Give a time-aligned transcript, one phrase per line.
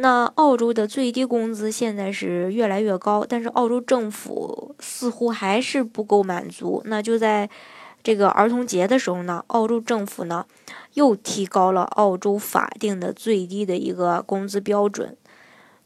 [0.00, 6.80] 那澳洲的最低工资现在是越来越高，但是澳洲政府似乎还是不够满足。
[6.84, 7.50] 那就在
[8.00, 10.46] 这个儿童节的时候呢，澳洲政府呢
[10.94, 15.16] 又提高了澳洲法定的最低的一个工资标准。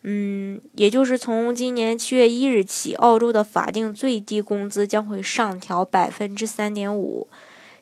[0.03, 7.29] 嗯，也就是从今年七月一日起，澳洲的法定最低工资将会上调百分之三点五。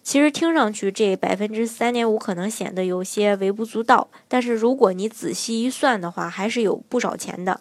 [0.03, 7.61] 其实听上去这百分之三点五可能显得有些微不足道，但是如果你仔细一算的话，还是有不少钱的。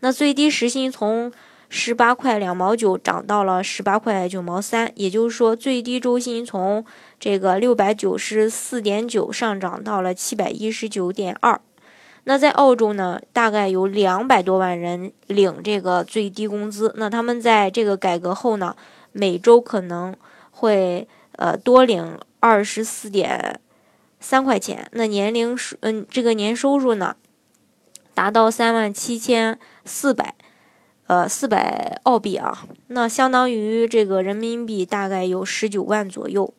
[0.00, 1.32] 那最低时薪从
[1.68, 6.84] 十八块两毛九涨到了十八块九毛三，也就是说最低周薪从
[7.18, 11.60] 这个六百九十四点九上涨到了七百一十九点二。
[12.22, 16.94] 那在澳洲呢，大概有两百多万人领这个最低工资。
[16.96, 18.76] 那他们在这个改革后呢，
[19.12, 20.14] 每周可能
[20.52, 21.08] 会。
[21.36, 23.60] 呃，多领二十四点
[24.20, 27.16] 三块钱，那年龄收，嗯，这个年收入呢，
[28.14, 30.34] 达到三万七千四百，
[31.06, 36.54] 呃，四百澳币啊，那相当于这个人民币大概有十九万左右。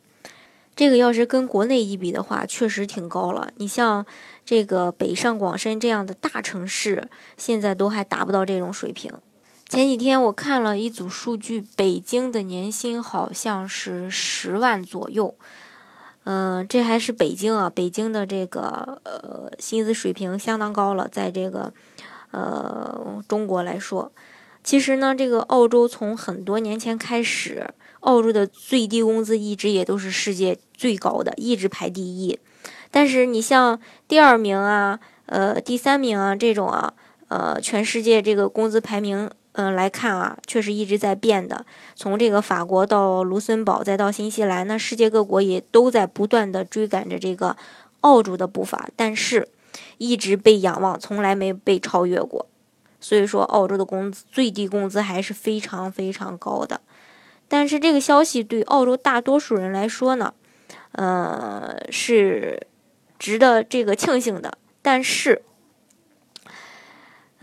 [0.75, 3.49] 这个要是跟国内一比的话，确实挺高了。
[3.55, 4.05] 你像
[4.43, 9.13] 这个北上广深这样的大城市，现在都还达不到这种水平。
[9.67, 15.35] 前几天我看了一组数据，北京的年薪好像是十万左右，
[16.23, 21.73] 嗯，这还是北京啊，北京的这个呃薪资水平相当高了，在这个
[22.29, 24.11] 呃中国来说，
[24.63, 32.39] 其实呢，这个澳洲从很多年前开始，澳洲的最低工资一直也都是世界最高的，一直排第一，
[32.91, 36.93] 但是你像第二名啊，呃，第三名啊这种啊，
[37.29, 39.27] 呃，全世界这个工资排名。
[39.57, 41.65] 嗯，来看啊，确实一直在变的。
[41.95, 47.55] 从这个法国到卢森堡，再到新西兰，那世界各国也都在不断的追赶着这个
[48.01, 49.47] 澳洲的步伐，但是
[49.97, 52.45] 一直被仰望，从来没被超越过。
[52.99, 56.81] 所以说，澳洲的工资最低工资还是非常非常高的。
[57.47, 60.33] 但是这个消息对澳洲大多数人来说呢，
[60.91, 62.67] 呃，是
[63.17, 64.57] 值得这个庆幸的。
[64.81, 65.43] 但是。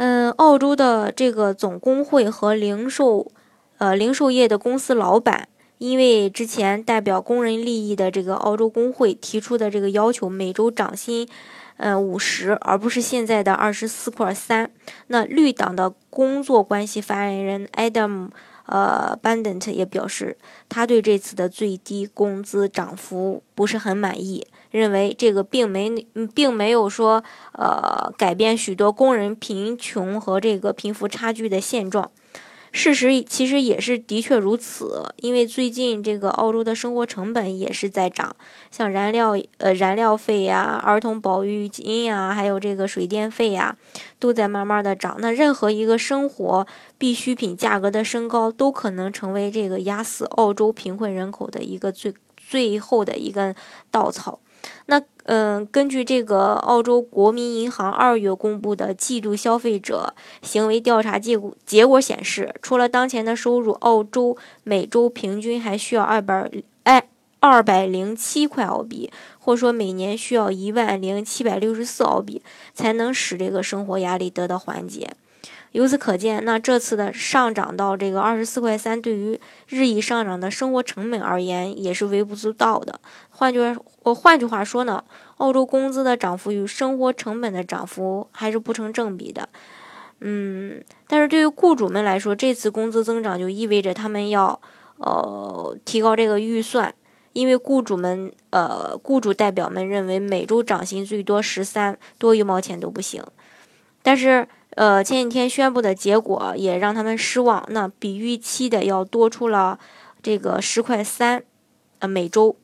[0.04, 3.30] 嗯，澳洲的这个总工会和零售，
[3.78, 5.48] 呃，零售业的公司老板，
[5.78, 11.28] 因为之前代表工人利益的这个澳洲工会提出的这个要求，每周涨薪，
[11.76, 14.68] 呃，五十，而不是现在的二十四块三。
[15.06, 18.30] 那绿党的工作关系发言人 Adam，
[18.66, 20.36] 呃，Bandent 也表示，
[20.68, 24.48] 他对这次的最低工资涨幅不是很满意。
[24.72, 27.22] 认为这个并没，并没有说，
[27.52, 32.10] 呃，改变许多工人贫穷和这个贫富差距的现状。
[32.74, 38.34] 事实其实也是的确如此，因为最近这个澳洲的生活成本也是在涨，
[38.70, 43.76] 像燃料，呃，燃料费呀、儿童保育金呀，还有这个水电费呀，
[44.18, 45.18] 都在慢慢的涨。
[45.18, 46.66] 那任何一个生活
[46.96, 53.54] 必需品价格的升高，都可能成为这个压死澳洲贫困人口的一个最最后的一根
[53.90, 54.40] 稻草。
[54.86, 66.50] 那嗯，根据这个澳洲国民银行二月公布的季度消费者行为调查结果结果显示，除了当前的收入，澳洲每周平均还需要二百
[66.82, 67.06] 哎
[67.38, 72.42] 二百零七块澳币，或者说每年需要一万零七百六十四澳币，
[72.74, 75.10] 才能使这个生活压力得到缓解。
[75.72, 83.00] 由此可见，那这次的上涨到这个二十四块三，对于日益上涨的生活成本而言，也是微不足道的。
[83.30, 83.58] 换句
[84.02, 85.02] 我换句话说呢，
[85.38, 89.48] 澳洲工资的涨幅与生活成本的涨幅还是不成正比的。
[90.20, 94.60] 嗯，但是对于雇主们来说，这次工资增长就意味着他们要
[94.98, 96.94] 呃提高这个预算，
[97.32, 103.24] 因为雇主们呃雇主代表们认为每周涨薪最多十三多一毛钱都不行，
[104.02, 104.46] 但是。
[104.74, 109.78] 呃，前几天宣布的结果也让他们失望，那比预期的要多出了
[110.22, 111.44] 这个十块三，
[111.98, 112.56] 呃，每周。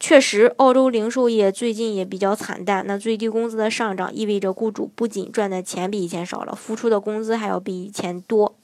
[0.00, 2.84] 确实，澳洲零售业最近也比较惨淡。
[2.88, 8.56] 那最低工资的上涨意味着雇主不仅赚的钱比以前少了，付出的工资还要比以前多。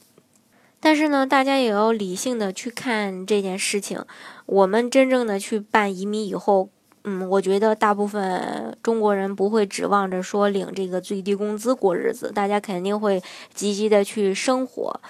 [0.80, 4.04] 但是呢，大家也要理性的去看这件事情。
[4.46, 6.70] 我们真正的去办移民以后。
[7.10, 13.22] 嗯，我觉得大部分中国人不会指望着说领这个最低工资过日子，大家肯定会
[13.54, 15.00] 积极的去生活。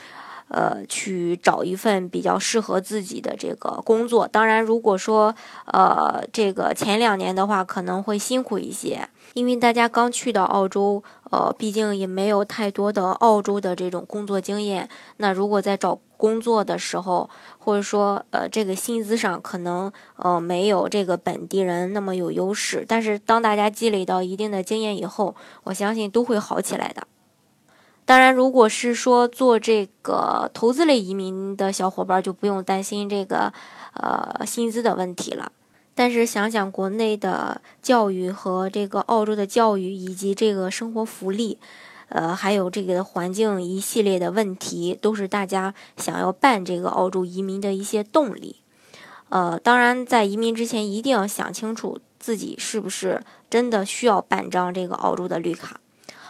[0.49, 4.27] 呃，去找一份比较适合自己的这个工作。
[4.27, 5.35] 当然，如果说
[5.67, 14.89] 呃这个前两年的话，可能会辛苦一些，因为大家刚去到澳洲，呃，毕竟也没有太多的澳洲的这种工作经验。
[15.19, 17.29] 那如果在找工作的时候，
[17.59, 27.07] 或者说呃这个薪资上可能呃没有这个本地人那么有优势，但是当大家积累到一定的经验以后，我相信都会好起来的。
[28.09, 33.53] 当然，如果是说做这个投资类移民的小伙伴，就不用担心这个
[33.93, 35.53] 呃薪资的问题了。
[35.95, 41.59] 但是想想国内的教育和这个澳洲的教育，以及这个生活福利，
[42.09, 48.57] 呃，还有这个环境一系列的问题，都是大家想要办这个澳洲移民的一些动力。
[49.29, 55.79] 呃，当然在移民之前，一定要想清楚自己是不是真的需要办张这个澳洲的绿卡。